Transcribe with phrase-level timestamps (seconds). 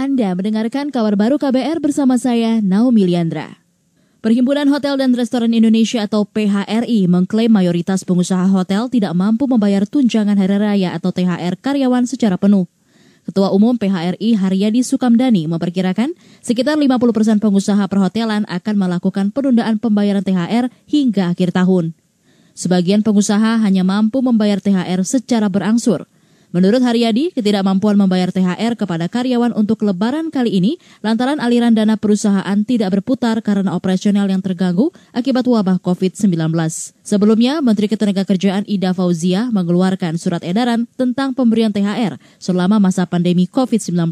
[0.00, 3.60] Anda mendengarkan kabar baru KBR bersama saya, Naomi Liandra.
[4.24, 10.40] Perhimpunan Hotel dan Restoran Indonesia atau PHRI mengklaim mayoritas pengusaha hotel tidak mampu membayar tunjangan
[10.40, 12.64] hari raya atau THR karyawan secara penuh.
[13.28, 20.24] Ketua Umum PHRI Haryadi Sukamdani memperkirakan sekitar 50 persen pengusaha perhotelan akan melakukan penundaan pembayaran
[20.24, 21.92] THR hingga akhir tahun.
[22.56, 26.08] Sebagian pengusaha hanya mampu membayar THR secara berangsur–
[26.50, 32.58] Menurut Haryadi, ketidakmampuan membayar THR kepada karyawan untuk lebaran kali ini lantaran aliran dana perusahaan
[32.66, 36.50] tidak berputar karena operasional yang terganggu akibat wabah COVID-19.
[37.06, 44.10] Sebelumnya, Menteri Ketenagakerjaan Ida Fauzia mengeluarkan surat edaran tentang pemberian THR selama masa pandemi COVID-19.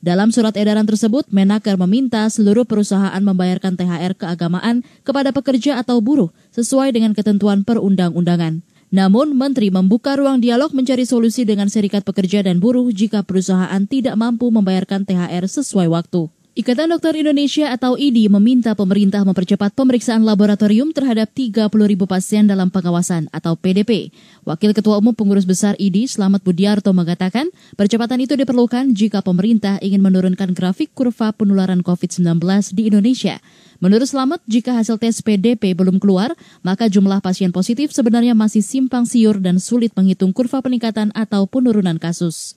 [0.00, 6.32] Dalam surat edaran tersebut, Menaker meminta seluruh perusahaan membayarkan THR keagamaan kepada pekerja atau buruh
[6.56, 8.64] sesuai dengan ketentuan perundang-undangan.
[8.96, 14.16] Namun, Menteri membuka ruang dialog mencari solusi dengan serikat pekerja dan buruh jika perusahaan tidak
[14.16, 16.32] mampu membayarkan THR sesuai waktu.
[16.56, 22.72] Ikatan Dokter Indonesia atau IDI meminta pemerintah mempercepat pemeriksaan laboratorium terhadap 30 ribu pasien dalam
[22.72, 24.08] pengawasan atau PDP.
[24.48, 30.00] Wakil Ketua Umum Pengurus Besar IDI, Slamet Budiarto, mengatakan percepatan itu diperlukan jika pemerintah ingin
[30.00, 32.40] menurunkan grafik kurva penularan COVID-19
[32.72, 33.36] di Indonesia.
[33.84, 36.32] Menurut Slamet, jika hasil tes PDP belum keluar,
[36.64, 42.00] maka jumlah pasien positif sebenarnya masih simpang siur dan sulit menghitung kurva peningkatan atau penurunan
[42.00, 42.56] kasus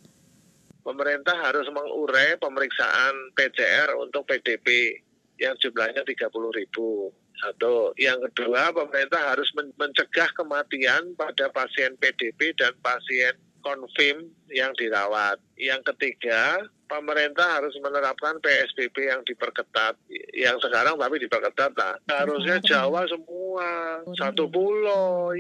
[0.90, 4.98] pemerintah harus mengurai pemeriksaan PCR untuk PDP
[5.38, 6.26] yang jumlahnya 30
[6.58, 7.14] ribu.
[7.40, 7.96] Satu.
[7.96, 15.40] Yang kedua, pemerintah harus mencegah kematian pada pasien PDP dan pasien konfirm yang dirawat.
[15.56, 16.60] Yang ketiga,
[16.92, 19.96] pemerintah harus menerapkan PSBB yang diperketat.
[20.36, 21.96] Yang sekarang tapi diperketat lah.
[22.12, 25.32] Harusnya Jawa semua, satu pulau.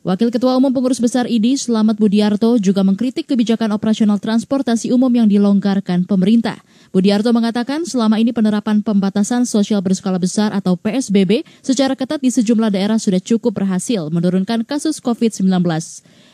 [0.00, 5.28] Wakil Ketua Umum Pengurus Besar IDI Selamat Budiarto juga mengkritik kebijakan operasional transportasi umum yang
[5.28, 6.56] dilonggarkan pemerintah.
[6.88, 12.72] Budiarto mengatakan selama ini penerapan pembatasan sosial berskala besar atau PSBB secara ketat di sejumlah
[12.72, 15.52] daerah sudah cukup berhasil menurunkan kasus COVID-19.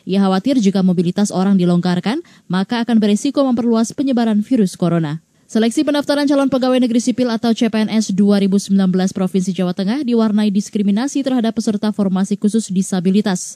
[0.06, 5.25] Ia khawatir jika mobilitas orang dilonggarkan, maka akan beresiko memperluas penyebaran virus corona.
[5.46, 8.74] Seleksi pendaftaran calon pegawai negeri sipil atau CPNS 2019
[9.14, 13.54] Provinsi Jawa Tengah diwarnai diskriminasi terhadap peserta formasi khusus disabilitas.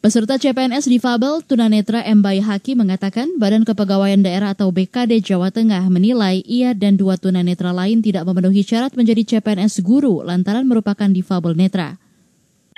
[0.00, 6.40] Peserta CPNS difabel tunanetra Mbai Haki mengatakan Badan Kepegawaian Daerah atau BKD Jawa Tengah menilai
[6.40, 12.00] ia dan dua tunanetra lain tidak memenuhi syarat menjadi CPNS guru lantaran merupakan difabel netra.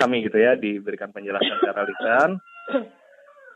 [0.03, 2.29] Kami gitu ya diberikan penjelasan secara lisan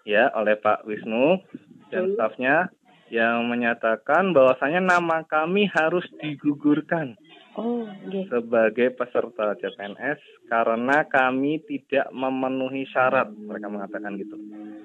[0.07, 1.43] ya oleh Pak Wisnu
[1.91, 2.71] dan stafnya
[3.13, 7.13] yang menyatakan bahwasanya nama kami harus digugurkan
[7.53, 8.25] oh, okay.
[8.25, 14.33] sebagai peserta CPNS karena kami tidak memenuhi syarat mereka mengatakan gitu.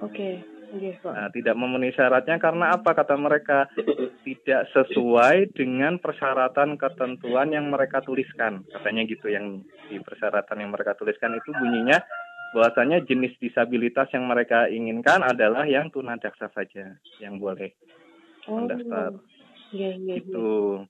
[0.05, 0.13] Oke.
[0.13, 0.35] Okay.
[0.69, 3.73] Okay, nah, tidak memenuhi syaratnya karena apa kata mereka
[4.21, 10.93] tidak sesuai dengan persyaratan ketentuan yang mereka tuliskan katanya gitu yang di persyaratan yang mereka
[10.93, 12.05] tuliskan itu bunyinya
[12.53, 17.73] bahwasanya jenis disabilitas yang mereka inginkan adalah yang tunadaksa saja yang boleh
[18.49, 19.11] oh, mendaftar.
[19.71, 20.25] Iya, iya, iya.
[20.25, 20.83] Itu.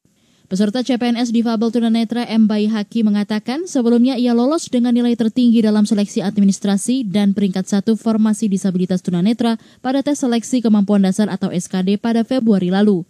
[0.48, 2.48] Peserta CPNS Difabel Tunanetra M.
[2.48, 8.00] Bayi Haki mengatakan sebelumnya ia lolos dengan nilai tertinggi dalam seleksi administrasi dan peringkat satu
[8.00, 13.04] formasi disabilitas tunanetra pada tes seleksi kemampuan dasar atau SKD pada Februari lalu.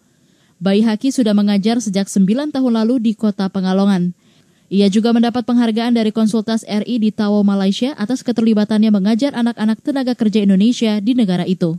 [0.59, 4.11] Bayi Haki sudah mengajar sejak 9 tahun lalu di kota Pengalongan.
[4.69, 10.19] Ia juga mendapat penghargaan dari Konsultas RI di Tawau, Malaysia atas keterlibatannya mengajar anak-anak tenaga
[10.19, 11.79] kerja Indonesia di negara itu.